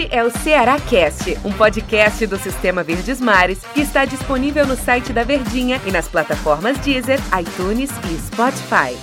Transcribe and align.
Este 0.00 0.16
é 0.16 0.24
o 0.24 0.30
Ceará 0.30 0.80
Cast, 0.80 1.36
um 1.44 1.52
podcast 1.52 2.26
do 2.26 2.38
Sistema 2.38 2.82
Verdes 2.82 3.20
Mares 3.20 3.62
que 3.74 3.82
está 3.82 4.06
disponível 4.06 4.66
no 4.66 4.74
site 4.74 5.12
da 5.12 5.24
Verdinha 5.24 5.78
e 5.86 5.90
nas 5.90 6.08
plataformas 6.08 6.78
Deezer, 6.78 7.18
iTunes 7.38 7.90
e 8.10 8.16
Spotify. 8.16 8.96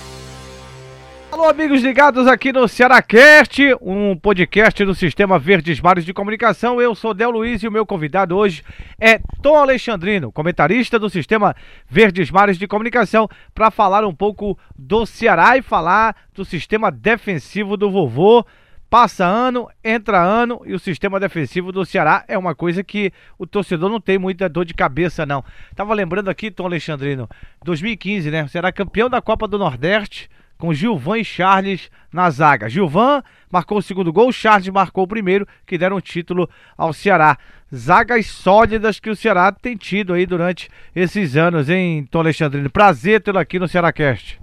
Alô, 1.30 1.48
amigos 1.48 1.82
ligados 1.82 2.26
aqui 2.26 2.52
no 2.52 2.66
Cearacast, 2.66 3.76
um 3.80 4.16
podcast 4.16 4.84
do 4.84 4.92
Sistema 4.92 5.38
Verdes 5.38 5.80
Mares 5.80 6.04
de 6.04 6.12
Comunicação. 6.12 6.82
Eu 6.82 6.96
sou 6.96 7.14
Del 7.14 7.30
Luiz 7.30 7.62
e 7.62 7.68
o 7.68 7.72
meu 7.72 7.86
convidado 7.86 8.36
hoje 8.36 8.64
é 9.00 9.20
Tom 9.40 9.54
Alexandrino, 9.54 10.32
comentarista 10.32 10.98
do 10.98 11.08
Sistema 11.08 11.54
Verdes 11.88 12.28
Mares 12.28 12.58
de 12.58 12.66
Comunicação, 12.66 13.28
para 13.54 13.70
falar 13.70 14.04
um 14.04 14.14
pouco 14.14 14.58
do 14.76 15.06
Ceará 15.06 15.56
e 15.56 15.62
falar 15.62 16.16
do 16.34 16.44
sistema 16.44 16.90
defensivo 16.90 17.76
do 17.76 17.88
vovô. 17.88 18.44
Passa 18.90 19.26
ano, 19.26 19.68
entra 19.84 20.22
ano 20.22 20.62
e 20.64 20.72
o 20.72 20.78
sistema 20.78 21.20
defensivo 21.20 21.70
do 21.70 21.84
Ceará 21.84 22.24
é 22.26 22.38
uma 22.38 22.54
coisa 22.54 22.82
que 22.82 23.12
o 23.38 23.46
torcedor 23.46 23.90
não 23.90 24.00
tem 24.00 24.18
muita 24.18 24.48
dor 24.48 24.64
de 24.64 24.72
cabeça, 24.72 25.26
não. 25.26 25.44
Tava 25.76 25.92
lembrando 25.92 26.30
aqui, 26.30 26.50
Tom 26.50 26.64
Alexandrino, 26.64 27.28
2015, 27.64 28.30
né? 28.30 28.44
O 28.44 28.48
Ceará 28.48 28.72
campeão 28.72 29.10
da 29.10 29.20
Copa 29.20 29.46
do 29.46 29.58
Nordeste 29.58 30.30
com 30.58 30.74
Gilvan 30.74 31.18
e 31.18 31.24
Charles 31.24 31.90
na 32.12 32.28
zaga. 32.30 32.68
Gilvan 32.68 33.22
marcou 33.50 33.78
o 33.78 33.82
segundo 33.82 34.12
gol, 34.12 34.32
Charles 34.32 34.68
marcou 34.68 35.04
o 35.04 35.08
primeiro, 35.08 35.46
que 35.64 35.78
deram 35.78 35.96
o 35.96 36.00
título 36.00 36.48
ao 36.76 36.92
Ceará. 36.92 37.38
Zagas 37.74 38.26
sólidas 38.26 38.98
que 38.98 39.08
o 39.08 39.16
Ceará 39.16 39.52
tem 39.52 39.76
tido 39.76 40.12
aí 40.12 40.26
durante 40.26 40.68
esses 40.94 41.36
anos, 41.36 41.68
hein, 41.68 42.06
Tom 42.10 42.20
Alexandrino? 42.20 42.68
Prazer 42.70 43.20
tê-lo 43.20 43.38
aqui 43.38 43.58
no 43.58 43.68
Cearacast. 43.68 44.40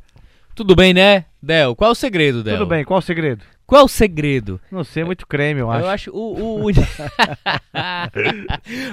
Tudo 0.55 0.73
bem, 0.73 0.93
né, 0.93 1.25
Del? 1.45 1.75
Qual 1.75 1.91
o 1.91 1.95
segredo, 1.95 2.43
Del? 2.43 2.57
Tudo 2.57 2.67
bem, 2.67 2.83
qual 2.83 2.97
o 2.97 3.01
segredo? 3.03 3.45
Qual 3.67 3.85
o 3.85 3.87
segredo? 3.87 4.59
Não 4.71 4.83
sei, 4.83 5.03
muito 5.03 5.27
creme, 5.27 5.59
eu 5.59 5.69
acho. 5.69 5.85
Eu 5.85 5.89
acho 5.89 6.11
o, 6.11 6.39
o, 6.39 6.71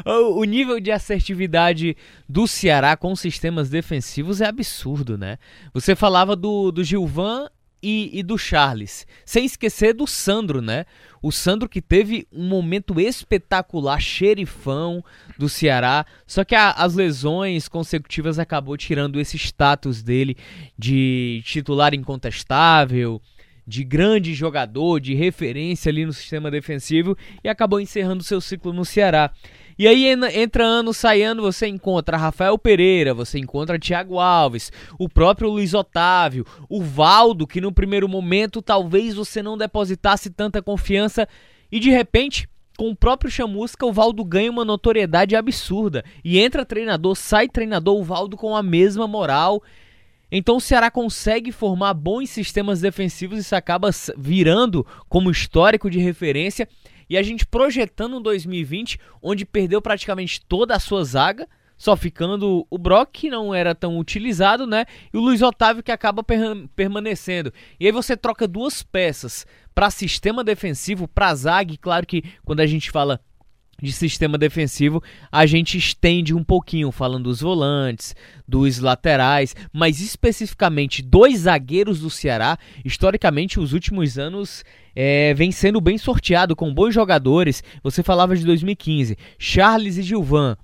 o, 0.05 0.39
o, 0.41 0.44
nível 0.44 0.78
de 0.78 0.91
assertividade 0.91 1.97
do 2.28 2.47
Ceará 2.47 2.94
com 2.94 3.17
sistemas 3.17 3.70
defensivos 3.70 4.42
é 4.42 4.47
absurdo, 4.47 5.17
né? 5.17 5.39
Você 5.72 5.97
falava 5.97 6.36
do, 6.36 6.70
do 6.70 6.84
Gilvan 6.84 7.48
e, 7.83 8.11
e, 8.19 8.22
do 8.22 8.38
Charles. 8.38 9.06
Sem 9.25 9.44
esquecer 9.44 9.92
do 9.92 10.06
Sandro, 10.06 10.62
né? 10.62 10.86
O 11.20 11.33
Sandro 11.33 11.69
que 11.69 11.83
teve 11.83 12.27
um 12.33 12.47
momento 12.47 13.00
espetacular, 13.00 14.00
xerifão 14.00 15.05
do 15.38 15.48
Ceará. 15.48 16.06
Só 16.27 16.44
que 16.44 16.55
a, 16.55 16.70
as 16.70 16.94
lesões 16.94 17.69
consecutivas 17.69 18.38
acabou 18.38 18.77
tirando 18.77 19.20
esse 19.20 19.36
status 19.36 20.03
dele 20.03 20.36
de 20.78 21.42
titular 21.44 21.94
incontestável 21.94 23.20
de 23.66 23.84
grande 23.84 24.34
jogador, 24.34 25.00
de 25.00 25.14
referência 25.14 25.91
ali 25.91 26.05
no 26.05 26.12
sistema 26.12 26.50
defensivo 26.50 27.16
e 27.42 27.48
acabou 27.48 27.80
encerrando 27.80 28.22
seu 28.22 28.41
ciclo 28.41 28.72
no 28.72 28.84
Ceará. 28.84 29.30
E 29.83 29.88
aí 29.88 30.06
entra 30.06 30.64
ano, 30.64 30.94
sai 30.94 31.22
ano, 31.22 31.42
você 31.42 31.66
encontra 31.66 32.16
Rafael 32.16 32.56
Pereira, 32.56 33.12
você 33.12 33.41
encontra 33.41 33.80
Thiago 33.80 34.20
Alves, 34.20 34.70
o 34.97 35.08
próprio 35.08 35.50
Luiz 35.50 35.75
Otávio, 35.75 36.47
o 36.69 36.80
Valdo, 36.80 37.48
que 37.48 37.61
no 37.61 37.72
primeiro 37.72 38.08
momento 38.08 38.62
talvez 38.62 39.12
você 39.12 39.42
não 39.42 39.58
depositasse 39.58 40.30
tanta 40.30 40.62
confiança 40.62 41.27
e 41.69 41.80
de 41.80 41.91
repente 41.91 42.48
com 42.78 42.91
o 42.91 42.97
próprio 42.97 43.28
Chamusca, 43.28 43.84
o 43.84 43.92
Valdo 43.92 44.25
ganha 44.25 44.53
uma 44.53 44.64
notoriedade 44.64 45.34
absurda. 45.34 46.05
E 46.25 46.38
entra 46.38 46.64
treinador, 46.64 47.16
sai 47.16 47.48
treinador, 47.48 47.98
o 47.98 48.05
Valdo 48.05 48.36
com 48.36 48.55
a 48.55 48.62
mesma 48.62 49.08
moral 49.08 49.64
então 50.34 50.56
o 50.56 50.60
Ceará 50.60 50.91
consegue 50.91 51.53
formar 51.53 51.92
bons 51.92 52.30
sistemas 52.30 52.80
defensivos, 52.80 53.38
isso 53.38 53.55
acaba 53.55 53.91
virando 54.16 54.86
como 55.06 55.30
histórico 55.30 55.91
de 55.91 55.98
referência. 55.98 56.66
E 57.08 57.17
a 57.17 57.22
gente 57.22 57.47
projetando 57.47 58.17
um 58.17 58.22
2020 58.22 58.98
onde 59.22 59.45
perdeu 59.45 59.81
praticamente 59.81 60.41
toda 60.41 60.75
a 60.75 60.81
sua 60.81 61.05
zaga, 61.05 61.48
só 61.77 61.97
ficando 61.97 62.67
o 62.70 62.78
Brock, 62.78 63.11
que 63.12 63.31
não 63.31 63.53
era 63.53 63.75
tão 63.75 63.99
utilizado, 63.99 64.66
né? 64.66 64.84
E 65.12 65.16
o 65.16 65.21
Luiz 65.21 65.43
Otávio, 65.43 65.82
que 65.82 65.91
acaba 65.91 66.25
permanecendo. 66.76 67.53
E 67.81 67.87
aí 67.87 67.93
você 67.93 68.16
troca 68.16 68.47
duas 68.47 68.82
peças 68.82 69.44
para 69.75 69.91
sistema 69.91 70.44
defensivo, 70.44 71.09
para 71.09 71.34
zaga, 71.34 71.72
e 71.72 71.78
claro 71.78 72.06
que 72.06 72.22
quando 72.44 72.60
a 72.60 72.66
gente 72.66 72.91
fala 72.91 73.21
de 73.82 73.93
sistema 73.93 74.38
defensivo, 74.38 75.03
a 75.31 75.44
gente 75.44 75.76
estende 75.76 76.32
um 76.32 76.44
pouquinho, 76.44 76.93
falando 76.93 77.25
dos 77.25 77.41
volantes, 77.41 78.15
dos 78.47 78.78
laterais, 78.78 79.56
mas 79.72 80.00
especificamente 80.00 81.03
dois 81.03 81.41
zagueiros 81.41 82.00
do 82.00 82.09
Ceará, 82.09 82.56
historicamente, 82.84 83.59
os 83.59 83.72
últimos 83.72 84.19
anos 84.19 84.65
é, 84.94 85.34
vem 85.34 85.50
sendo 85.50 85.81
bem 85.81 85.98
sorteado 85.98 86.54
com 86.54 86.72
bons 86.72 86.94
jogadores. 86.94 87.65
Você 87.82 88.03
falava 88.03 88.37
de 88.37 88.44
2015, 88.44 89.16
Charles 89.38 89.99
e 89.99 90.03
Gilvan. 90.03 90.56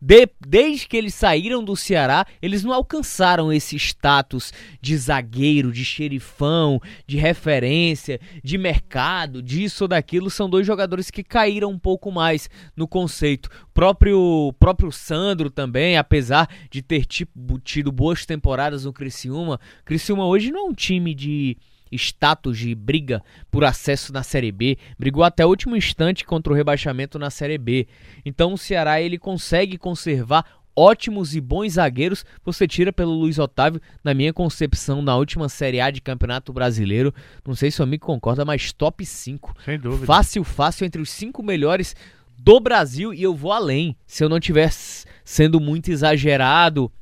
De, 0.00 0.28
desde 0.46 0.86
que 0.86 0.96
eles 0.96 1.14
saíram 1.14 1.64
do 1.64 1.76
Ceará, 1.76 2.26
eles 2.40 2.62
não 2.62 2.72
alcançaram 2.72 3.52
esse 3.52 3.76
status 3.76 4.52
de 4.80 4.96
zagueiro, 4.96 5.72
de 5.72 5.84
xerifão, 5.84 6.80
de 7.06 7.16
referência, 7.16 8.20
de 8.42 8.58
mercado, 8.58 9.42
disso 9.42 9.84
ou 9.84 9.88
daquilo. 9.88 10.30
São 10.30 10.48
dois 10.48 10.66
jogadores 10.66 11.10
que 11.10 11.22
caíram 11.22 11.70
um 11.70 11.78
pouco 11.78 12.10
mais 12.10 12.48
no 12.76 12.86
conceito. 12.86 13.48
Próprio 13.72 14.54
próprio 14.58 14.90
Sandro 14.90 15.50
também, 15.50 15.96
apesar 15.96 16.48
de 16.70 16.82
ter 16.82 17.04
tido 17.04 17.92
boas 17.92 18.24
temporadas 18.24 18.84
no 18.84 18.92
Criciúma, 18.92 19.60
Criciúma 19.84 20.26
hoje 20.26 20.50
não 20.50 20.66
é 20.66 20.70
um 20.70 20.74
time 20.74 21.14
de 21.14 21.56
status 21.92 22.58
de 22.58 22.74
briga 22.74 23.22
por 23.50 23.64
acesso 23.64 24.12
na 24.12 24.22
Série 24.22 24.52
B, 24.52 24.76
brigou 24.98 25.22
até 25.22 25.44
o 25.44 25.48
último 25.48 25.76
instante 25.76 26.24
contra 26.24 26.52
o 26.52 26.56
rebaixamento 26.56 27.18
na 27.18 27.30
Série 27.30 27.58
B. 27.58 27.86
Então 28.24 28.52
o 28.52 28.58
Ceará 28.58 29.00
ele 29.00 29.18
consegue 29.18 29.78
conservar 29.78 30.44
ótimos 30.76 31.34
e 31.34 31.40
bons 31.40 31.72
zagueiros. 31.72 32.24
Você 32.44 32.68
tira 32.68 32.92
pelo 32.92 33.12
Luiz 33.12 33.38
Otávio, 33.38 33.80
na 34.04 34.12
minha 34.12 34.32
concepção, 34.32 35.00
na 35.00 35.16
última 35.16 35.48
Série 35.48 35.80
A 35.80 35.90
de 35.90 36.02
Campeonato 36.02 36.52
Brasileiro. 36.52 37.14
Não 37.46 37.54
sei 37.54 37.70
se 37.70 37.80
o 37.80 37.84
amigo 37.84 38.04
concorda, 38.04 38.44
mas 38.44 38.72
top 38.72 39.04
5. 39.04 39.54
Sem 39.64 39.78
dúvida. 39.78 40.06
Fácil, 40.06 40.44
fácil, 40.44 40.84
entre 40.84 41.00
os 41.00 41.10
cinco 41.10 41.42
melhores 41.42 41.96
do 42.36 42.60
Brasil. 42.60 43.14
E 43.14 43.22
eu 43.22 43.34
vou 43.34 43.52
além. 43.52 43.96
Se 44.06 44.22
eu 44.22 44.28
não 44.28 44.38
tivesse 44.38 45.06
sendo 45.24 45.58
muito 45.58 45.90
exagerado 45.90 46.92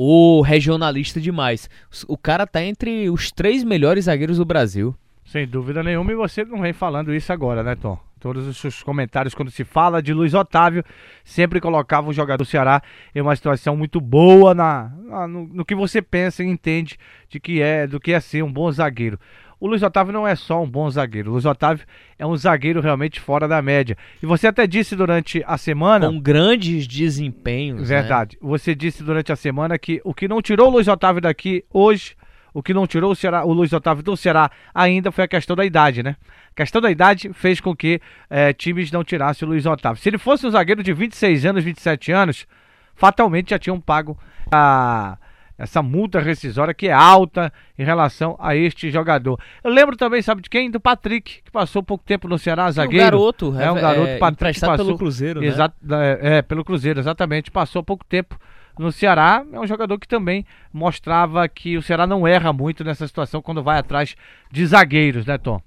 ou 0.00 0.42
regionalista 0.42 1.20
demais. 1.20 1.68
O 2.06 2.16
cara 2.16 2.46
tá 2.46 2.62
entre 2.62 3.10
os 3.10 3.32
três 3.32 3.64
melhores 3.64 4.04
zagueiros 4.04 4.38
do 4.38 4.44
Brasil. 4.44 4.94
Sem 5.24 5.44
dúvida 5.44 5.82
nenhuma, 5.82 6.12
e 6.12 6.14
você 6.14 6.44
não 6.44 6.60
vem 6.60 6.72
falando 6.72 7.12
isso 7.12 7.32
agora, 7.32 7.64
né, 7.64 7.74
Tom? 7.74 7.98
Todos 8.20 8.46
os 8.46 8.58
seus 8.58 8.80
comentários, 8.80 9.34
quando 9.34 9.50
se 9.50 9.64
fala 9.64 10.00
de 10.00 10.14
Luiz 10.14 10.34
Otávio, 10.34 10.84
sempre 11.24 11.60
colocava 11.60 12.08
o 12.08 12.12
jogador 12.12 12.44
do 12.44 12.48
Ceará 12.48 12.80
em 13.12 13.20
uma 13.20 13.34
situação 13.34 13.76
muito 13.76 14.00
boa 14.00 14.54
na, 14.54 14.92
na 15.02 15.26
no, 15.26 15.48
no, 15.48 15.64
que 15.64 15.74
você 15.74 16.00
pensa 16.00 16.44
e 16.44 16.46
entende 16.46 16.96
de 17.28 17.40
que 17.40 17.60
é, 17.60 17.84
do 17.84 17.98
que 17.98 18.12
é 18.12 18.20
ser 18.20 18.44
um 18.44 18.52
bom 18.52 18.70
zagueiro 18.70 19.18
o 19.60 19.66
Luiz 19.66 19.82
Otávio 19.82 20.12
não 20.12 20.26
é 20.26 20.36
só 20.36 20.62
um 20.62 20.68
bom 20.68 20.88
zagueiro. 20.88 21.30
O 21.30 21.32
Luiz 21.32 21.44
Otávio 21.44 21.84
é 22.18 22.26
um 22.26 22.36
zagueiro 22.36 22.80
realmente 22.80 23.20
fora 23.20 23.48
da 23.48 23.60
média. 23.60 23.96
E 24.22 24.26
você 24.26 24.46
até 24.46 24.66
disse 24.66 24.94
durante 24.94 25.42
a 25.46 25.58
semana. 25.58 26.06
Com 26.06 26.20
grandes 26.20 26.86
desempenhos. 26.86 27.88
Né? 27.88 28.00
Verdade. 28.00 28.36
Né? 28.40 28.48
Você 28.48 28.74
disse 28.74 29.02
durante 29.02 29.32
a 29.32 29.36
semana 29.36 29.78
que 29.78 30.00
o 30.04 30.14
que 30.14 30.28
não 30.28 30.40
tirou 30.40 30.68
o 30.68 30.70
Luiz 30.70 30.86
Otávio 30.86 31.20
daqui 31.20 31.64
hoje, 31.72 32.14
o 32.54 32.62
que 32.62 32.72
não 32.72 32.86
tirou 32.86 33.10
o, 33.10 33.16
Ceará, 33.16 33.44
o 33.44 33.52
Luiz 33.52 33.72
Otávio 33.72 34.02
do 34.02 34.16
Ceará 34.16 34.50
ainda 34.72 35.10
foi 35.10 35.24
a 35.24 35.28
questão 35.28 35.56
da 35.56 35.64
idade, 35.64 36.02
né? 36.02 36.16
A 36.52 36.54
questão 36.54 36.80
da 36.80 36.90
idade 36.90 37.32
fez 37.32 37.60
com 37.60 37.74
que 37.74 38.00
é, 38.30 38.52
times 38.52 38.92
não 38.92 39.02
tirassem 39.02 39.46
o 39.46 39.50
Luiz 39.50 39.66
Otávio. 39.66 40.00
Se 40.00 40.08
ele 40.08 40.18
fosse 40.18 40.46
um 40.46 40.50
zagueiro 40.50 40.82
de 40.82 40.92
26 40.92 41.46
anos, 41.46 41.64
27 41.64 42.12
anos, 42.12 42.46
fatalmente 42.94 43.50
já 43.50 43.58
tinham 43.58 43.80
pago 43.80 44.18
a 44.50 45.18
essa 45.58 45.82
multa 45.82 46.20
rescisória 46.20 46.72
que 46.72 46.86
é 46.86 46.92
alta 46.92 47.52
em 47.76 47.84
relação 47.84 48.36
a 48.38 48.54
este 48.54 48.90
jogador. 48.90 49.40
Eu 49.64 49.72
lembro 49.72 49.96
também, 49.96 50.22
sabe 50.22 50.40
de 50.40 50.48
quem? 50.48 50.70
Do 50.70 50.78
Patrick, 50.78 51.42
que 51.42 51.50
passou 51.50 51.82
pouco 51.82 52.04
tempo 52.04 52.28
no 52.28 52.38
Ceará, 52.38 52.70
zagueiro. 52.70 53.06
Um 53.06 53.10
garoto, 53.10 53.60
é 53.60 53.72
um 53.72 53.74
garoto, 53.74 54.06
é, 54.06 54.18
Patrick 54.18 54.60
passou 54.60 54.86
pelo 54.86 54.98
Cruzeiro, 54.98 55.40
né? 55.40 55.48
É, 55.48 56.36
é, 56.36 56.42
pelo 56.42 56.64
Cruzeiro, 56.64 57.00
exatamente. 57.00 57.50
Passou 57.50 57.82
pouco 57.82 58.04
tempo 58.04 58.38
no 58.78 58.92
Ceará. 58.92 59.44
É 59.52 59.58
um 59.58 59.66
jogador 59.66 59.98
que 59.98 60.06
também 60.06 60.46
mostrava 60.72 61.48
que 61.48 61.76
o 61.76 61.82
Ceará 61.82 62.06
não 62.06 62.26
erra 62.26 62.52
muito 62.52 62.84
nessa 62.84 63.06
situação 63.06 63.42
quando 63.42 63.62
vai 63.62 63.78
atrás 63.78 64.14
de 64.52 64.64
zagueiros, 64.64 65.26
né, 65.26 65.36
Tom? 65.36 65.60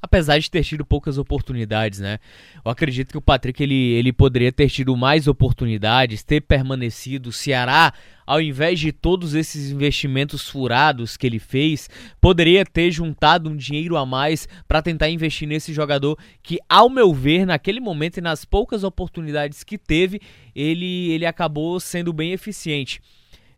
apesar 0.00 0.38
de 0.38 0.50
ter 0.50 0.62
tido 0.62 0.84
poucas 0.84 1.18
oportunidades, 1.18 1.98
né? 1.98 2.18
Eu 2.64 2.70
acredito 2.70 3.10
que 3.10 3.18
o 3.18 3.22
Patrick 3.22 3.62
ele, 3.62 3.92
ele 3.92 4.12
poderia 4.12 4.52
ter 4.52 4.68
tido 4.68 4.96
mais 4.96 5.26
oportunidades, 5.26 6.22
ter 6.22 6.40
permanecido. 6.40 7.30
O 7.30 7.32
Ceará, 7.32 7.92
ao 8.26 8.40
invés 8.40 8.80
de 8.80 8.90
todos 8.90 9.34
esses 9.34 9.70
investimentos 9.70 10.48
furados 10.48 11.16
que 11.16 11.26
ele 11.26 11.38
fez, 11.38 11.88
poderia 12.20 12.64
ter 12.64 12.90
juntado 12.90 13.48
um 13.48 13.56
dinheiro 13.56 13.96
a 13.96 14.04
mais 14.04 14.48
para 14.66 14.82
tentar 14.82 15.08
investir 15.08 15.46
nesse 15.46 15.72
jogador 15.72 16.18
que, 16.42 16.58
ao 16.68 16.90
meu 16.90 17.14
ver, 17.14 17.46
naquele 17.46 17.80
momento 17.80 18.18
e 18.18 18.20
nas 18.20 18.44
poucas 18.44 18.82
oportunidades 18.82 19.62
que 19.62 19.78
teve, 19.78 20.20
ele, 20.54 21.10
ele 21.12 21.24
acabou 21.24 21.78
sendo 21.78 22.12
bem 22.12 22.32
eficiente. 22.32 23.00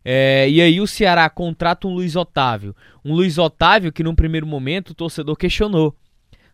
É, 0.03 0.49
e 0.49 0.61
aí 0.61 0.79
o 0.79 0.87
Ceará 0.87 1.29
contrata 1.29 1.87
um 1.87 1.93
Luiz 1.93 2.15
Otávio. 2.15 2.75
Um 3.03 3.13
Luiz 3.13 3.37
Otávio 3.37 3.91
que, 3.91 4.03
num 4.03 4.15
primeiro 4.15 4.47
momento, 4.47 4.91
o 4.91 4.95
torcedor 4.95 5.35
questionou. 5.35 5.95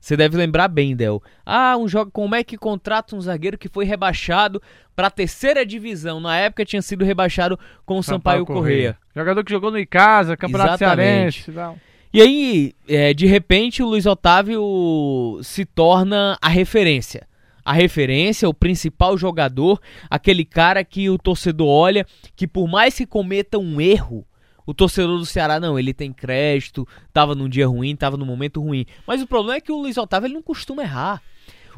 Você 0.05 0.15
deve 0.15 0.37
lembrar 0.37 0.67
bem, 0.67 0.95
Del. 0.95 1.19
Ah, 1.43 1.75
um 1.75 1.87
jogo. 1.87 2.11
Como 2.11 2.35
é 2.35 2.43
que 2.43 2.59
contrata 2.59 3.15
um 3.15 3.21
zagueiro 3.21 3.57
que 3.57 3.67
foi 3.67 3.85
rebaixado 3.85 4.61
para 4.95 5.07
a 5.07 5.09
terceira 5.09 5.65
divisão? 5.65 6.19
Na 6.19 6.37
época 6.37 6.63
tinha 6.63 6.81
sido 6.83 7.03
rebaixado 7.03 7.57
com 7.87 7.97
o 7.97 8.03
Sampaio, 8.03 8.41
Sampaio 8.41 8.45
Correia. 8.45 8.93
Correia. 8.93 8.97
Jogador 9.15 9.43
que 9.43 9.51
jogou 9.51 9.71
no 9.71 9.79
Icasa, 9.79 10.37
Campeonato 10.37 10.75
Exatamente. 10.75 11.51
Cearense. 11.51 11.81
E 12.13 12.21
aí, 12.21 12.73
é, 12.87 13.15
de 13.15 13.25
repente, 13.25 13.81
o 13.81 13.87
Luiz 13.87 14.05
Otávio 14.05 15.39
se 15.41 15.65
torna 15.65 16.37
a 16.39 16.49
referência. 16.49 17.27
A 17.65 17.73
referência, 17.73 18.47
o 18.47 18.53
principal 18.53 19.17
jogador, 19.17 19.81
aquele 20.07 20.45
cara 20.45 20.83
que 20.83 21.09
o 21.09 21.17
torcedor 21.17 21.67
olha, 21.67 22.05
que 22.35 22.47
por 22.47 22.67
mais 22.67 22.95
que 22.95 23.07
cometa 23.07 23.57
um 23.57 23.81
erro, 23.81 24.23
o 24.65 24.73
torcedor 24.73 25.17
do 25.17 25.25
Ceará, 25.25 25.59
não, 25.59 25.77
ele 25.77 25.94
tem 25.94 26.12
crédito, 26.12 26.88
tava 27.13 27.35
num 27.35 27.47
dia 27.47 27.67
ruim, 27.67 27.95
tava 27.95 28.17
num 28.17 28.25
momento 28.25 28.62
ruim. 28.62 28.85
Mas 29.06 29.21
o 29.21 29.27
problema 29.27 29.57
é 29.57 29.62
que 29.62 29.71
o 29.71 29.79
Luiz 29.79 29.97
Otávio 29.97 30.27
ele 30.27 30.33
não 30.33 30.41
costuma 30.41 30.83
errar. 30.83 31.21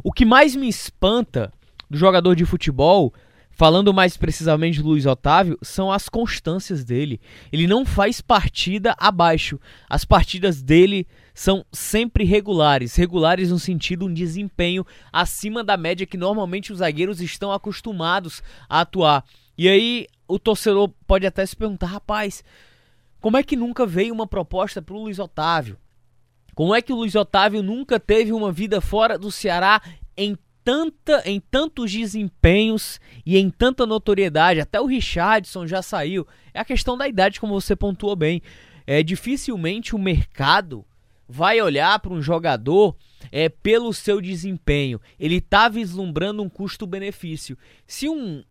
O 0.04 0.12
que 0.12 0.25
mais 0.25 0.56
me 0.56 0.69
espanta 0.69 1.51
do 1.89 1.98
jogador 1.98 2.36
de 2.36 2.45
futebol, 2.45 3.13
falando 3.50 3.94
mais 3.94 4.16
precisamente 4.16 4.81
do 4.81 4.89
Luiz 4.89 5.06
Otávio, 5.06 5.57
são 5.62 5.92
as 5.92 6.07
constâncias 6.07 6.84
dele. 6.84 7.19
Ele 7.51 7.68
não 7.68 7.86
faz 7.86 8.22
partida 8.22 8.95
abaixo. 8.98 9.60
As 9.89 10.06
partidas 10.06 10.62
dele 10.62 11.07
são 11.34 11.66
sempre 11.72 12.24
regulares, 12.24 12.95
regulares 12.95 13.51
no 13.51 13.60
sentido 13.60 14.06
um 14.06 14.13
desempenho 14.13 14.86
acima 15.13 15.63
da 15.63 15.78
média 15.78 16.07
que 16.07 16.18
normalmente 16.18 16.72
os 16.72 16.80
zagueiros 16.80 17.22
estão 17.22 17.51
acostumados 17.51 18.42
a 18.68 18.81
atuar. 18.81 19.24
E 19.57 19.68
aí 19.68 20.07
o 20.28 20.39
torcedor 20.39 20.89
pode 21.06 21.25
até 21.25 21.45
se 21.45 21.56
perguntar, 21.56 21.88
rapaz, 21.88 22.44
como 23.19 23.38
é 23.38 23.44
que 23.44 23.56
nunca 23.56 23.86
veio 23.86 24.14
uma 24.14 24.28
proposta 24.28 24.81
para 24.81 24.96
o 24.96 25.02
Luiz 25.04 25.19
Otávio? 25.19 25.78
Como 26.54 26.74
é 26.74 26.81
que 26.81 26.92
o 26.92 26.96
Luiz 26.96 27.16
Otávio 27.16 27.62
nunca 27.62 28.00
teve 28.00 28.31
uma 28.31 28.52
vida 28.52 28.81
fora 28.81 29.18
do 29.18 29.31
Ceará 29.31 29.81
em 30.16 30.38
tanta, 30.64 31.22
em 31.25 31.40
tantos 31.40 31.92
desempenhos 31.92 33.00
e 33.25 33.38
em 33.38 33.50
tanta 33.50 33.86
notoriedade? 33.86 34.60
Até 34.60 34.81
o 34.81 34.86
Richardson 34.86 35.68
já 35.68 35.81
saiu. 35.81 36.28
É 36.54 36.60
a 36.60 36.66
questão 36.66 36.98
da 36.98 37.08
idade, 37.08 37.40
como 37.40 37.60
você 37.60 37.75
pontuou 37.75 38.16
bem. 38.16 38.42
É 38.86 39.04
dificilmente 39.04 39.96
o 39.96 40.00
mercado 40.00 40.86
vai 41.28 41.62
olhar 41.62 42.00
para 42.00 42.13
um 42.13 42.22
jogador 42.22 42.96
é 43.31 43.50
pelo 43.50 43.94
seu 43.94 44.22
desempenho. 44.22 45.02
Ele 45.20 45.36
está 45.36 45.68
vislumbrando 45.68 46.42
um 46.42 46.50
custo-benefício. 46.50 47.58
Se 47.86 48.08
um 48.08 48.44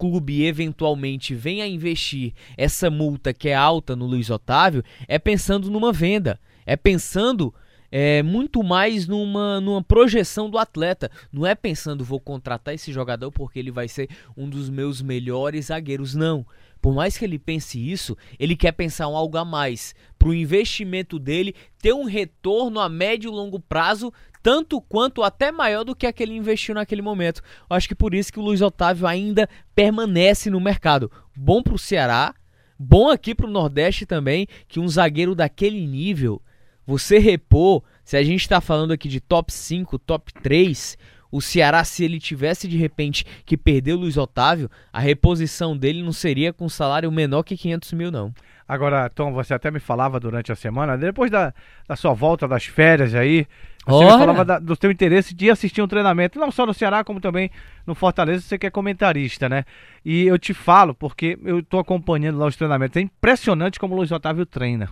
clube 0.00 0.46
eventualmente 0.46 1.34
venha 1.34 1.64
a 1.64 1.68
investir 1.68 2.32
essa 2.56 2.90
multa 2.90 3.34
que 3.34 3.50
é 3.50 3.54
alta 3.54 3.94
no 3.94 4.06
Luiz 4.06 4.30
Otávio, 4.30 4.82
é 5.06 5.18
pensando 5.18 5.70
numa 5.70 5.92
venda, 5.92 6.40
é 6.64 6.74
pensando 6.74 7.54
é, 7.92 8.22
muito 8.22 8.62
mais 8.62 9.06
numa, 9.06 9.60
numa 9.60 9.84
projeção 9.84 10.48
do 10.48 10.56
atleta. 10.56 11.10
Não 11.30 11.46
é 11.46 11.54
pensando, 11.54 12.02
vou 12.02 12.18
contratar 12.18 12.72
esse 12.72 12.90
jogador 12.90 13.30
porque 13.30 13.58
ele 13.58 13.70
vai 13.70 13.88
ser 13.88 14.08
um 14.34 14.48
dos 14.48 14.70
meus 14.70 15.02
melhores 15.02 15.66
zagueiros. 15.66 16.14
Não. 16.14 16.46
Por 16.80 16.94
mais 16.94 17.16
que 17.16 17.24
ele 17.24 17.38
pense 17.38 17.78
isso, 17.78 18.16
ele 18.38 18.56
quer 18.56 18.72
pensar 18.72 19.08
um 19.08 19.16
algo 19.16 19.36
a 19.36 19.44
mais. 19.44 19.94
Para 20.18 20.28
o 20.28 20.34
investimento 20.34 21.18
dele 21.18 21.54
ter 21.78 21.92
um 21.92 22.04
retorno 22.04 22.80
a 22.80 22.88
médio 22.88 23.30
e 23.30 23.34
longo 23.34 23.60
prazo, 23.60 24.12
tanto 24.42 24.80
quanto 24.80 25.22
até 25.22 25.52
maior 25.52 25.84
do 25.84 25.94
que 25.94 26.06
aquele 26.06 26.34
investiu 26.34 26.74
naquele 26.74 27.02
momento. 27.02 27.42
Eu 27.68 27.76
acho 27.76 27.88
que 27.88 27.94
por 27.94 28.14
isso 28.14 28.32
que 28.32 28.38
o 28.38 28.42
Luiz 28.42 28.62
Otávio 28.62 29.06
ainda 29.06 29.48
permanece 29.74 30.48
no 30.48 30.60
mercado. 30.60 31.10
Bom 31.36 31.62
para 31.62 31.74
o 31.74 31.78
Ceará, 31.78 32.34
bom 32.78 33.10
aqui 33.10 33.34
para 33.34 33.46
o 33.46 33.50
Nordeste 33.50 34.06
também, 34.06 34.46
que 34.66 34.80
um 34.80 34.88
zagueiro 34.88 35.34
daquele 35.34 35.86
nível, 35.86 36.40
você 36.86 37.18
repor, 37.18 37.82
se 38.02 38.16
a 38.16 38.22
gente 38.22 38.40
está 38.40 38.60
falando 38.60 38.92
aqui 38.92 39.08
de 39.08 39.20
top 39.20 39.52
5, 39.52 39.98
top 39.98 40.32
3, 40.42 40.96
o 41.30 41.40
Ceará, 41.40 41.84
se 41.84 42.04
ele 42.04 42.18
tivesse 42.18 42.66
de 42.66 42.76
repente 42.76 43.24
que 43.44 43.56
perder 43.56 43.94
o 43.94 43.98
Luiz 43.98 44.16
Otávio, 44.16 44.70
a 44.92 45.00
reposição 45.00 45.76
dele 45.76 46.02
não 46.02 46.12
seria 46.12 46.52
com 46.52 46.68
salário 46.68 47.10
menor 47.10 47.42
que 47.42 47.56
500 47.56 47.92
mil, 47.92 48.10
não. 48.10 48.32
Agora, 48.66 49.10
Tom, 49.10 49.32
você 49.32 49.52
até 49.52 49.70
me 49.70 49.80
falava 49.80 50.20
durante 50.20 50.52
a 50.52 50.54
semana, 50.54 50.96
depois 50.96 51.30
da, 51.30 51.52
da 51.88 51.96
sua 51.96 52.14
volta 52.14 52.46
das 52.46 52.64
férias 52.66 53.14
aí, 53.14 53.46
você 53.84 54.04
Ora. 54.04 54.12
me 54.12 54.18
falava 54.20 54.44
da, 54.44 54.58
do 54.58 54.76
seu 54.80 54.90
interesse 54.90 55.34
de 55.34 55.50
assistir 55.50 55.82
um 55.82 55.88
treinamento, 55.88 56.38
não 56.38 56.52
só 56.52 56.64
no 56.64 56.74
Ceará, 56.74 57.02
como 57.02 57.20
também 57.20 57.50
no 57.86 57.94
Fortaleza, 57.94 58.42
você 58.42 58.58
que 58.58 58.66
é 58.66 58.70
comentarista, 58.70 59.48
né? 59.48 59.64
E 60.04 60.24
eu 60.24 60.38
te 60.38 60.54
falo, 60.54 60.94
porque 60.94 61.38
eu 61.44 61.60
estou 61.60 61.80
acompanhando 61.80 62.38
lá 62.38 62.46
os 62.46 62.56
treinamentos, 62.56 62.96
é 62.96 63.00
impressionante 63.00 63.80
como 63.80 63.94
o 63.94 63.96
Luiz 63.96 64.12
Otávio 64.12 64.46
treina. 64.46 64.88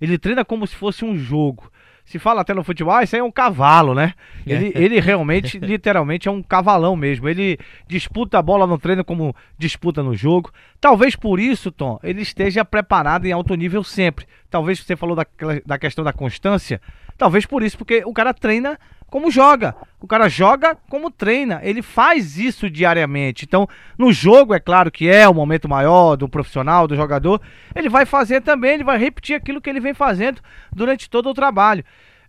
Ele 0.00 0.18
treina 0.18 0.44
como 0.44 0.66
se 0.66 0.74
fosse 0.74 1.04
um 1.04 1.16
jogo 1.16 1.70
se 2.06 2.20
fala 2.20 2.40
até 2.40 2.54
no 2.54 2.62
futebol, 2.62 2.94
ah, 2.94 3.02
isso 3.02 3.16
aí 3.16 3.20
é 3.20 3.24
um 3.24 3.32
cavalo, 3.32 3.92
né? 3.92 4.14
Ele, 4.46 4.72
é. 4.74 4.80
ele 4.80 5.00
realmente, 5.00 5.58
literalmente, 5.60 6.28
é 6.28 6.30
um 6.30 6.40
cavalão 6.40 6.94
mesmo. 6.94 7.28
Ele 7.28 7.58
disputa 7.88 8.38
a 8.38 8.42
bola 8.42 8.64
no 8.64 8.78
treino 8.78 9.04
como 9.04 9.34
disputa 9.58 10.04
no 10.04 10.14
jogo. 10.14 10.52
Talvez 10.80 11.16
por 11.16 11.40
isso, 11.40 11.72
Tom, 11.72 11.98
ele 12.04 12.22
esteja 12.22 12.64
preparado 12.64 13.26
em 13.26 13.32
alto 13.32 13.56
nível 13.56 13.82
sempre. 13.82 14.24
Talvez 14.48 14.78
você 14.78 14.94
falou 14.94 15.16
da, 15.16 15.26
da 15.66 15.76
questão 15.78 16.04
da 16.04 16.12
constância. 16.12 16.80
Talvez 17.18 17.44
por 17.44 17.60
isso, 17.64 17.76
porque 17.76 18.04
o 18.06 18.12
cara 18.12 18.32
treina 18.32 18.78
como 19.16 19.30
joga. 19.30 19.74
O 19.98 20.06
cara 20.06 20.28
joga 20.28 20.76
como 20.90 21.10
treina. 21.10 21.58
Ele 21.62 21.80
faz 21.80 22.36
isso 22.36 22.68
diariamente. 22.68 23.46
Então, 23.46 23.66
no 23.96 24.12
jogo, 24.12 24.52
é 24.52 24.60
claro 24.60 24.90
que 24.90 25.08
é 25.08 25.26
o 25.26 25.32
momento 25.32 25.66
maior 25.66 26.16
do 26.16 26.28
profissional, 26.28 26.86
do 26.86 26.94
jogador. 26.94 27.40
Ele 27.74 27.88
vai 27.88 28.04
fazer 28.04 28.42
também, 28.42 28.74
ele 28.74 28.84
vai 28.84 28.98
repetir 28.98 29.34
aquilo 29.34 29.58
que 29.58 29.70
ele 29.70 29.80
vem 29.80 29.94
fazendo 29.94 30.42
durante 30.70 31.08
todo 31.08 31.30
o 31.30 31.32
trabalho. 31.34 31.82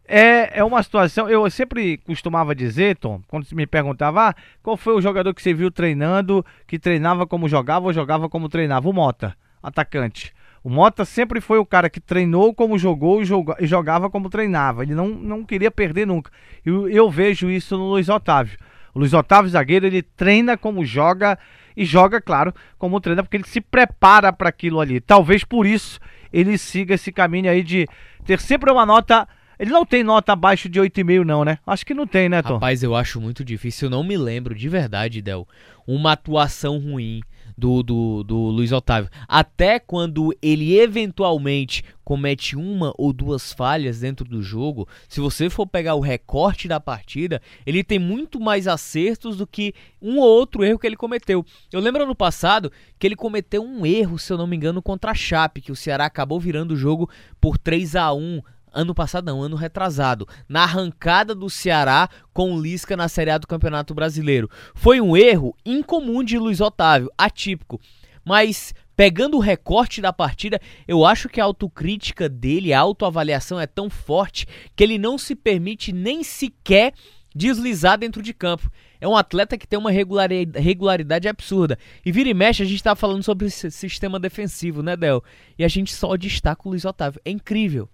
É, 0.07 0.59
é 0.59 0.63
uma 0.63 0.81
situação, 0.81 1.29
eu 1.29 1.49
sempre 1.49 1.97
costumava 1.97 2.55
dizer, 2.55 2.95
Tom, 2.95 3.21
quando 3.27 3.45
me 3.51 3.67
perguntava 3.67 4.29
ah, 4.29 4.35
qual 4.63 4.77
foi 4.77 4.93
o 4.93 5.01
jogador 5.01 5.33
que 5.33 5.41
você 5.41 5.53
viu 5.53 5.69
treinando, 5.69 6.45
que 6.65 6.79
treinava 6.79 7.27
como 7.27 7.49
jogava 7.49 7.87
ou 7.87 7.91
jogava 7.91 8.29
como 8.29 8.47
treinava, 8.47 8.87
o 8.87 8.93
Mota, 8.93 9.35
atacante. 9.61 10.33
O 10.67 10.69
Mota 10.69 11.05
sempre 11.05 11.39
foi 11.39 11.59
o 11.59 11.65
cara 11.65 11.89
que 11.89 11.97
treinou 11.97 12.53
como 12.53 12.77
jogou 12.77 13.21
e 13.21 13.65
jogava 13.65 14.09
como 14.09 14.29
treinava. 14.29 14.83
Ele 14.83 14.93
não, 14.93 15.07
não 15.07 15.45
queria 15.45 15.71
perder 15.71 16.05
nunca. 16.05 16.29
Eu, 16.65 16.89
eu 16.89 17.09
vejo 17.09 17.49
isso 17.49 17.77
no 17.77 17.85
Luiz 17.91 18.09
Otávio. 18.09 18.59
O 18.93 18.99
Luiz 18.99 19.13
Otávio, 19.13 19.49
zagueiro, 19.49 19.85
ele 19.85 20.01
treina 20.01 20.57
como 20.57 20.83
joga 20.83 21.39
e 21.73 21.85
joga, 21.85 22.19
claro, 22.19 22.53
como 22.77 22.99
treina, 22.99 23.23
porque 23.23 23.37
ele 23.37 23.47
se 23.47 23.61
prepara 23.61 24.33
para 24.33 24.49
aquilo 24.49 24.81
ali. 24.81 24.99
Talvez 24.99 25.45
por 25.45 25.65
isso 25.65 26.01
ele 26.33 26.57
siga 26.57 26.95
esse 26.95 27.13
caminho 27.13 27.49
aí 27.49 27.63
de 27.63 27.87
ter 28.25 28.41
sempre 28.41 28.69
uma 28.69 28.85
nota. 28.85 29.25
Ele 29.59 29.71
não 29.71 29.85
tem 29.85 30.03
nota 30.03 30.33
abaixo 30.33 30.69
de 30.69 30.79
8,5, 30.79 31.23
não, 31.23 31.43
né? 31.43 31.59
Acho 31.65 31.85
que 31.85 31.93
não 31.93 32.05
tem, 32.05 32.29
né, 32.29 32.41
Tom? 32.41 32.55
Rapaz, 32.55 32.83
eu 32.83 32.95
acho 32.95 33.19
muito 33.19 33.43
difícil. 33.43 33.87
Eu 33.87 33.91
não 33.91 34.03
me 34.03 34.17
lembro 34.17 34.53
de 34.53 34.69
verdade, 34.69 35.21
Del. 35.21 35.47
Uma 35.85 36.11
atuação 36.13 36.77
ruim 36.77 37.21
do, 37.57 37.81
do, 37.81 38.23
do 38.23 38.37
Luiz 38.37 38.71
Otávio. 38.71 39.09
Até 39.27 39.79
quando 39.79 40.35
ele 40.41 40.77
eventualmente 40.79 41.83
comete 42.03 42.55
uma 42.55 42.93
ou 42.97 43.11
duas 43.11 43.51
falhas 43.51 43.99
dentro 43.99 44.25
do 44.25 44.41
jogo, 44.41 44.87
se 45.09 45.19
você 45.19 45.49
for 45.49 45.65
pegar 45.65 45.95
o 45.95 45.99
recorte 45.99 46.67
da 46.67 46.79
partida, 46.79 47.41
ele 47.65 47.83
tem 47.83 47.99
muito 47.99 48.39
mais 48.39 48.67
acertos 48.67 49.37
do 49.37 49.47
que 49.47 49.73
um 50.01 50.19
ou 50.19 50.27
outro 50.27 50.63
erro 50.63 50.79
que 50.79 50.85
ele 50.85 50.95
cometeu. 50.95 51.45
Eu 51.71 51.79
lembro 51.79 52.05
no 52.05 52.15
passado 52.15 52.71
que 52.99 53.07
ele 53.07 53.15
cometeu 53.15 53.63
um 53.63 53.85
erro, 53.85 54.19
se 54.19 54.31
eu 54.31 54.37
não 54.37 54.47
me 54.47 54.55
engano, 54.55 54.81
contra 54.81 55.11
a 55.11 55.15
Chape, 55.15 55.61
que 55.61 55.71
o 55.71 55.75
Ceará 55.75 56.05
acabou 56.05 56.39
virando 56.39 56.75
o 56.75 56.77
jogo 56.77 57.09
por 57.41 57.57
3 57.57 57.95
a 57.95 58.13
1 58.13 58.41
ano 58.77 58.93
passado 58.93 59.25
não, 59.25 59.41
ano 59.41 59.55
retrasado, 59.55 60.27
na 60.47 60.63
arrancada 60.63 61.33
do 61.33 61.49
Ceará 61.49 62.07
com 62.31 62.53
o 62.53 62.61
Lisca 62.61 62.95
na 62.95 63.09
Série 63.09 63.31
A 63.31 63.37
do 63.37 63.47
Campeonato 63.47 63.93
Brasileiro. 63.93 64.49
Foi 64.75 65.01
um 65.01 65.17
erro 65.17 65.55
incomum 65.65 66.23
de 66.23 66.37
Luiz 66.37 66.61
Otávio, 66.61 67.11
atípico, 67.17 67.81
mas 68.23 68.73
pegando 68.95 69.37
o 69.37 69.41
recorte 69.41 70.01
da 70.01 70.13
partida, 70.13 70.59
eu 70.87 71.05
acho 71.05 71.27
que 71.27 71.41
a 71.41 71.43
autocrítica 71.43 72.29
dele, 72.29 72.73
a 72.73 72.79
autoavaliação 72.79 73.59
é 73.59 73.65
tão 73.65 73.89
forte 73.89 74.45
que 74.75 74.83
ele 74.83 74.97
não 74.97 75.17
se 75.17 75.35
permite 75.35 75.91
nem 75.91 76.23
sequer 76.23 76.93
deslizar 77.35 77.97
dentro 77.97 78.21
de 78.21 78.33
campo. 78.33 78.71
É 78.99 79.07
um 79.07 79.15
atleta 79.15 79.57
que 79.57 79.67
tem 79.67 79.77
uma 79.77 79.91
regularidade 79.91 81.27
absurda. 81.27 81.77
E 82.03 82.11
vira 82.11 82.29
e 82.29 82.33
mexe, 82.33 82.63
a 82.63 82.65
gente 82.65 82.81
tá 82.81 82.95
falando 82.95 83.21
sobre 83.21 83.49
sistema 83.49 84.19
defensivo, 84.19 84.81
né, 84.81 84.97
Del? 84.97 85.23
E 85.57 85.63
a 85.63 85.67
gente 85.67 85.93
só 85.93 86.17
destaca 86.17 86.63
o 86.65 86.69
Luiz 86.69 86.83
Otávio. 86.83 87.21
É 87.23 87.29
incrível. 87.29 87.87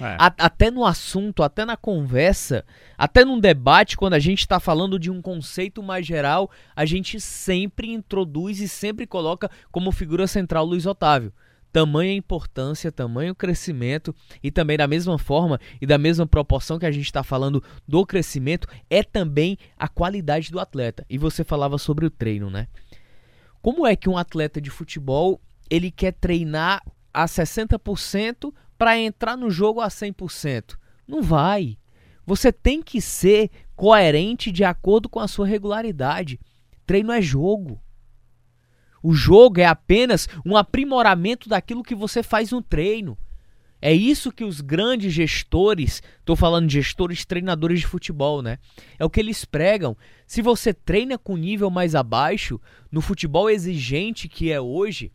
É. 0.00 0.16
A, 0.18 0.26
até 0.38 0.70
no 0.70 0.84
assunto, 0.84 1.42
até 1.42 1.64
na 1.64 1.76
conversa, 1.76 2.64
até 2.98 3.24
num 3.24 3.40
debate, 3.40 3.96
quando 3.96 4.14
a 4.14 4.18
gente 4.18 4.40
está 4.40 4.60
falando 4.60 4.98
de 4.98 5.10
um 5.10 5.22
conceito 5.22 5.82
mais 5.82 6.06
geral, 6.06 6.50
a 6.74 6.84
gente 6.84 7.20
sempre 7.20 7.90
introduz 7.90 8.60
e 8.60 8.68
sempre 8.68 9.06
coloca 9.06 9.50
como 9.70 9.92
figura 9.92 10.26
central 10.26 10.64
Luiz 10.64 10.86
Otávio. 10.86 11.32
Tamanha 11.72 12.14
importância, 12.14 12.90
tamanho 12.90 13.34
crescimento 13.34 14.14
e 14.42 14.50
também 14.50 14.78
da 14.78 14.86
mesma 14.86 15.18
forma 15.18 15.60
e 15.80 15.86
da 15.86 15.98
mesma 15.98 16.26
proporção 16.26 16.78
que 16.78 16.86
a 16.86 16.90
gente 16.90 17.04
está 17.04 17.22
falando 17.22 17.62
do 17.86 18.06
crescimento 18.06 18.66
é 18.88 19.02
também 19.02 19.58
a 19.76 19.86
qualidade 19.86 20.50
do 20.50 20.58
atleta. 20.58 21.04
E 21.08 21.18
você 21.18 21.44
falava 21.44 21.76
sobre 21.76 22.06
o 22.06 22.10
treino, 22.10 22.48
né? 22.48 22.66
Como 23.60 23.86
é 23.86 23.94
que 23.94 24.08
um 24.08 24.16
atleta 24.16 24.60
de 24.60 24.70
futebol 24.70 25.40
ele 25.68 25.90
quer 25.90 26.12
treinar 26.12 26.82
a 27.12 27.26
60% 27.26 28.52
para 28.76 28.98
entrar 28.98 29.36
no 29.36 29.50
jogo 29.50 29.80
a 29.80 29.88
100%. 29.88 30.76
Não 31.06 31.22
vai. 31.22 31.78
Você 32.24 32.50
tem 32.52 32.82
que 32.82 33.00
ser 33.00 33.50
coerente 33.74 34.50
de 34.50 34.64
acordo 34.64 35.08
com 35.08 35.20
a 35.20 35.28
sua 35.28 35.46
regularidade. 35.46 36.40
Treino 36.84 37.12
é 37.12 37.22
jogo. 37.22 37.80
O 39.02 39.12
jogo 39.12 39.60
é 39.60 39.66
apenas 39.66 40.28
um 40.44 40.56
aprimoramento 40.56 41.48
daquilo 41.48 41.82
que 41.82 41.94
você 41.94 42.22
faz 42.22 42.50
no 42.50 42.60
treino. 42.60 43.16
É 43.80 43.92
isso 43.92 44.32
que 44.32 44.42
os 44.42 44.60
grandes 44.60 45.12
gestores, 45.12 46.02
estou 46.18 46.34
falando 46.34 46.66
de 46.66 46.74
gestores, 46.74 47.24
treinadores 47.24 47.80
de 47.80 47.86
futebol, 47.86 48.40
né? 48.42 48.58
É 48.98 49.04
o 49.04 49.10
que 49.10 49.20
eles 49.20 49.44
pregam. 49.44 49.96
Se 50.26 50.40
você 50.40 50.72
treina 50.72 51.18
com 51.18 51.36
nível 51.36 51.70
mais 51.70 51.94
abaixo, 51.94 52.60
no 52.90 53.00
futebol 53.00 53.50
exigente 53.50 54.28
que 54.28 54.50
é 54.50 54.60
hoje, 54.60 55.12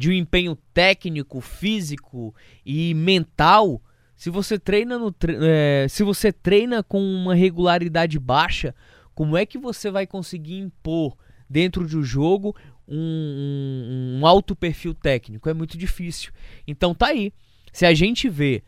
de 0.00 0.08
um 0.08 0.14
empenho 0.14 0.56
técnico, 0.72 1.42
físico 1.42 2.34
e 2.64 2.94
mental, 2.94 3.82
se 4.16 4.30
você 4.30 4.58
treina 4.58 4.98
no 4.98 5.14
é, 5.42 5.86
se 5.90 6.02
você 6.02 6.32
treina 6.32 6.82
com 6.82 6.98
uma 7.02 7.34
regularidade 7.34 8.18
baixa, 8.18 8.74
como 9.14 9.36
é 9.36 9.44
que 9.44 9.58
você 9.58 9.90
vai 9.90 10.06
conseguir 10.06 10.56
impor 10.56 11.18
dentro 11.50 11.86
do 11.86 12.02
jogo 12.02 12.56
um, 12.88 12.96
um, 12.96 14.20
um 14.20 14.26
alto 14.26 14.56
perfil 14.56 14.94
técnico? 14.94 15.50
É 15.50 15.52
muito 15.52 15.76
difícil. 15.76 16.32
Então 16.66 16.94
tá 16.94 17.08
aí. 17.08 17.30
Se 17.70 17.84
a 17.84 17.92
gente 17.92 18.26
vê 18.26 18.62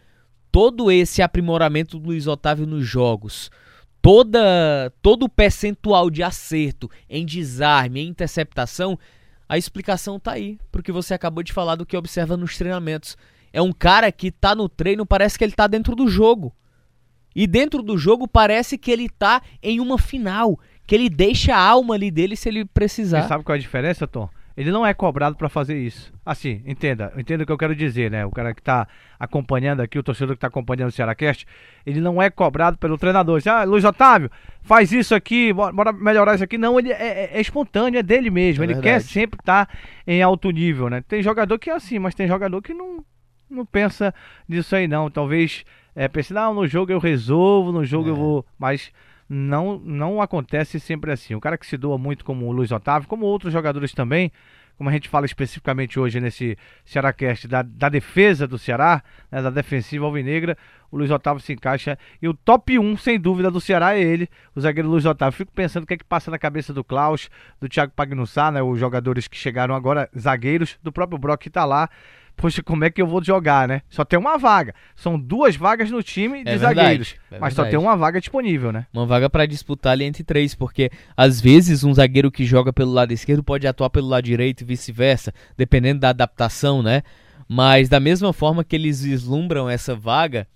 todo 0.50 0.90
esse 0.90 1.22
aprimoramento 1.22 1.98
do 1.98 2.08
Luiz 2.08 2.26
Otávio 2.26 2.66
nos 2.66 2.86
jogos, 2.86 3.50
toda 4.02 4.92
todo 5.00 5.22
o 5.22 5.30
percentual 5.30 6.10
de 6.10 6.22
acerto 6.22 6.90
em 7.08 7.24
desarme, 7.24 8.02
em 8.02 8.08
interceptação, 8.08 8.98
a 9.52 9.58
explicação 9.58 10.18
tá 10.18 10.32
aí, 10.32 10.58
porque 10.70 10.90
você 10.90 11.12
acabou 11.12 11.42
de 11.42 11.52
falar 11.52 11.76
do 11.76 11.84
que 11.84 11.94
observa 11.94 12.38
nos 12.38 12.56
treinamentos. 12.56 13.18
É 13.52 13.60
um 13.60 13.70
cara 13.70 14.10
que 14.10 14.30
tá 14.30 14.54
no 14.54 14.66
treino, 14.66 15.04
parece 15.04 15.36
que 15.36 15.44
ele 15.44 15.52
tá 15.52 15.66
dentro 15.66 15.94
do 15.94 16.08
jogo. 16.08 16.56
E 17.36 17.46
dentro 17.46 17.82
do 17.82 17.98
jogo 17.98 18.26
parece 18.26 18.78
que 18.78 18.90
ele 18.90 19.10
tá 19.10 19.42
em 19.62 19.78
uma 19.78 19.98
final, 19.98 20.58
que 20.86 20.94
ele 20.94 21.10
deixa 21.10 21.54
a 21.54 21.60
alma 21.60 21.92
ali 21.92 22.10
dele 22.10 22.34
se 22.34 22.48
ele 22.48 22.64
precisar. 22.64 23.24
Você 23.24 23.28
sabe 23.28 23.44
qual 23.44 23.54
é 23.54 23.58
a 23.58 23.60
diferença, 23.60 24.06
Tom? 24.06 24.26
Ele 24.56 24.70
não 24.70 24.84
é 24.84 24.92
cobrado 24.92 25.36
para 25.36 25.48
fazer 25.48 25.78
isso. 25.78 26.12
Assim, 26.24 26.62
entenda, 26.66 27.12
entenda 27.16 27.42
o 27.42 27.46
que 27.46 27.52
eu 27.52 27.58
quero 27.58 27.74
dizer, 27.74 28.10
né? 28.10 28.24
O 28.26 28.30
cara 28.30 28.54
que 28.54 28.60
está 28.60 28.86
acompanhando 29.18 29.80
aqui, 29.80 29.98
o 29.98 30.02
torcedor 30.02 30.34
que 30.34 30.38
está 30.38 30.48
acompanhando 30.48 30.88
o 30.88 30.92
Cearacast, 30.92 31.46
ele 31.86 32.00
não 32.00 32.20
é 32.20 32.28
cobrado 32.28 32.76
pelo 32.76 32.98
treinador. 32.98 33.38
Diz, 33.38 33.46
ah, 33.46 33.64
Luiz 33.64 33.84
Otávio, 33.84 34.30
faz 34.62 34.92
isso 34.92 35.14
aqui, 35.14 35.52
bora 35.52 35.92
melhorar 35.92 36.34
isso 36.34 36.44
aqui. 36.44 36.58
Não, 36.58 36.78
ele 36.78 36.92
é, 36.92 36.96
é, 36.96 37.30
é 37.34 37.40
espontâneo, 37.40 37.98
é 37.98 38.02
dele 38.02 38.30
mesmo. 38.30 38.62
É 38.62 38.66
ele 38.66 38.74
verdade. 38.74 38.94
quer 38.94 39.00
sempre 39.00 39.40
estar 39.40 39.66
tá 39.66 39.72
em 40.06 40.22
alto 40.22 40.50
nível, 40.50 40.90
né? 40.90 41.02
Tem 41.06 41.22
jogador 41.22 41.58
que 41.58 41.70
é 41.70 41.74
assim, 41.74 41.98
mas 41.98 42.14
tem 42.14 42.28
jogador 42.28 42.60
que 42.60 42.74
não, 42.74 43.04
não 43.50 43.64
pensa 43.64 44.14
nisso 44.48 44.76
aí, 44.76 44.86
não. 44.86 45.10
Talvez 45.10 45.64
é, 45.94 46.08
pense, 46.08 46.32
não, 46.32 46.54
no 46.54 46.66
jogo 46.66 46.90
eu 46.90 46.98
resolvo, 46.98 47.72
no 47.72 47.84
jogo 47.84 48.08
é. 48.08 48.10
eu 48.10 48.16
vou. 48.16 48.46
Mas 48.58 48.90
não, 49.32 49.78
não 49.78 50.20
acontece 50.20 50.78
sempre 50.78 51.10
assim. 51.10 51.34
O 51.34 51.40
cara 51.40 51.56
que 51.56 51.66
se 51.66 51.78
doa 51.78 51.96
muito, 51.96 52.22
como 52.22 52.46
o 52.46 52.52
Luiz 52.52 52.70
Otávio, 52.70 53.08
como 53.08 53.24
outros 53.24 53.50
jogadores 53.50 53.92
também, 53.92 54.30
como 54.76 54.90
a 54.90 54.92
gente 54.92 55.08
fala 55.08 55.24
especificamente 55.24 55.98
hoje 55.98 56.20
nesse 56.20 56.58
Cearácast, 56.84 57.48
da, 57.48 57.62
da 57.62 57.88
defesa 57.88 58.46
do 58.46 58.58
Ceará, 58.58 59.02
né, 59.30 59.40
da 59.40 59.48
defensiva 59.48 60.04
alvinegra, 60.04 60.56
o 60.90 60.98
Luiz 60.98 61.10
Otávio 61.10 61.40
se 61.40 61.50
encaixa. 61.50 61.98
E 62.20 62.28
o 62.28 62.34
top 62.34 62.78
1, 62.78 62.98
sem 62.98 63.18
dúvida, 63.18 63.50
do 63.50 63.60
Ceará 63.60 63.96
é 63.96 64.02
ele, 64.02 64.28
o 64.54 64.60
zagueiro 64.60 64.90
Luiz 64.90 65.06
Otávio. 65.06 65.38
Fico 65.38 65.52
pensando 65.52 65.84
o 65.84 65.86
que 65.86 65.94
é 65.94 65.96
que 65.96 66.04
passa 66.04 66.30
na 66.30 66.38
cabeça 66.38 66.74
do 66.74 66.84
Klaus, 66.84 67.30
do 67.58 67.70
Thiago 67.70 67.92
Pagnussá, 67.96 68.50
né, 68.50 68.62
os 68.62 68.78
jogadores 68.78 69.26
que 69.26 69.36
chegaram 69.36 69.74
agora, 69.74 70.10
zagueiros, 70.18 70.78
do 70.82 70.92
próprio 70.92 71.18
Brock 71.18 71.40
que 71.40 71.50
tá 71.50 71.64
lá 71.64 71.88
poxa, 72.36 72.62
como 72.62 72.84
é 72.84 72.90
que 72.90 73.00
eu 73.00 73.06
vou 73.06 73.22
jogar, 73.22 73.68
né? 73.68 73.82
Só 73.88 74.04
tem 74.04 74.18
uma 74.18 74.36
vaga. 74.36 74.74
São 74.94 75.18
duas 75.18 75.56
vagas 75.56 75.90
no 75.90 76.02
time 76.02 76.44
de 76.44 76.50
é 76.50 76.58
zagueiros. 76.58 77.14
É 77.30 77.38
mas 77.38 77.54
só 77.54 77.64
tem 77.64 77.78
uma 77.78 77.96
vaga 77.96 78.20
disponível, 78.20 78.72
né? 78.72 78.86
Uma 78.92 79.06
vaga 79.06 79.30
para 79.30 79.46
disputar 79.46 79.92
ali 79.92 80.04
entre 80.04 80.24
três, 80.24 80.54
porque 80.54 80.90
às 81.16 81.40
vezes 81.40 81.84
um 81.84 81.94
zagueiro 81.94 82.30
que 82.30 82.44
joga 82.44 82.72
pelo 82.72 82.92
lado 82.92 83.12
esquerdo 83.12 83.42
pode 83.42 83.66
atuar 83.66 83.90
pelo 83.90 84.08
lado 84.08 84.24
direito 84.24 84.62
e 84.62 84.64
vice-versa, 84.64 85.32
dependendo 85.56 86.00
da 86.00 86.10
adaptação, 86.10 86.82
né? 86.82 87.02
Mas 87.48 87.88
da 87.88 88.00
mesma 88.00 88.32
forma 88.32 88.64
que 88.64 88.76
eles 88.76 89.02
vislumbram 89.02 89.68
essa 89.68 89.94
vaga, 89.94 90.46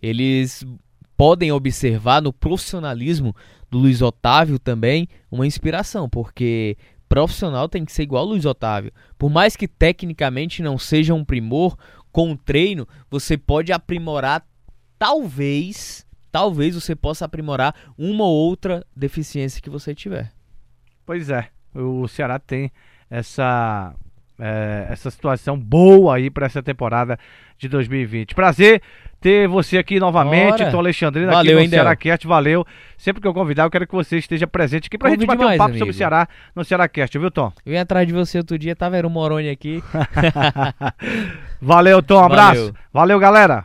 eles 0.00 0.64
podem 1.16 1.50
observar 1.50 2.20
no 2.20 2.32
profissionalismo 2.32 3.34
do 3.70 3.78
Luiz 3.78 4.02
Otávio 4.02 4.58
também 4.58 5.08
uma 5.30 5.46
inspiração, 5.46 6.08
porque 6.08 6.76
profissional 7.08 7.68
tem 7.68 7.84
que 7.84 7.92
ser 7.92 8.02
igual 8.02 8.24
o 8.24 8.30
Luiz 8.30 8.44
Otávio. 8.44 8.92
Por 9.18 9.30
mais 9.30 9.56
que 9.56 9.68
tecnicamente 9.68 10.62
não 10.62 10.78
seja 10.78 11.14
um 11.14 11.24
primor, 11.24 11.76
com 12.12 12.32
o 12.32 12.36
treino 12.36 12.88
você 13.10 13.36
pode 13.36 13.72
aprimorar, 13.72 14.44
talvez, 14.98 16.06
talvez 16.32 16.74
você 16.74 16.96
possa 16.96 17.24
aprimorar 17.24 17.74
uma 17.96 18.24
ou 18.24 18.34
outra 18.34 18.84
deficiência 18.94 19.60
que 19.60 19.70
você 19.70 19.94
tiver. 19.94 20.32
Pois 21.04 21.30
é, 21.30 21.48
o 21.74 22.08
Ceará 22.08 22.38
tem 22.38 22.72
essa 23.08 23.94
é, 24.38 24.86
essa 24.90 25.10
situação 25.10 25.58
boa 25.58 26.16
aí 26.16 26.30
para 26.30 26.46
essa 26.46 26.62
temporada 26.62 27.18
de 27.58 27.68
2020. 27.68 28.34
Prazer 28.34 28.82
ter 29.20 29.48
você 29.48 29.78
aqui 29.78 29.98
novamente, 29.98 30.64
Tom 30.70 30.78
Alexandrino, 30.78 31.30
valeu, 31.30 31.58
aqui 31.58 31.66
no 31.66 31.70
Cearacast, 31.70 32.26
valeu. 32.26 32.66
Sempre 32.96 33.22
que 33.22 33.28
eu 33.28 33.34
convidar, 33.34 33.64
eu 33.64 33.70
quero 33.70 33.86
que 33.86 33.94
você 33.94 34.18
esteja 34.18 34.46
presente 34.46 34.86
aqui 34.86 34.98
pra 34.98 35.08
Convide 35.08 35.22
gente 35.22 35.28
bater 35.28 35.44
mais, 35.44 35.54
um 35.54 35.58
papo 35.58 35.70
amigo. 35.70 35.78
sobre 35.78 35.90
o 35.90 35.96
Ceará 35.96 36.28
no 36.54 36.64
Cearacast, 36.64 37.18
viu, 37.18 37.30
Tom? 37.30 37.52
Eu 37.64 37.72
ia 37.72 37.82
atrás 37.82 38.06
de 38.06 38.12
você 38.12 38.38
outro 38.38 38.58
dia, 38.58 38.76
tava 38.76 38.96
era 38.96 39.06
um 39.06 39.10
Moroni 39.10 39.48
aqui. 39.48 39.82
valeu, 41.60 42.02
Tom, 42.02 42.20
um 42.20 42.24
abraço. 42.24 42.60
Valeu, 42.60 42.74
valeu 42.92 43.18
galera. 43.18 43.64